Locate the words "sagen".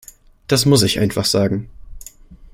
1.25-1.69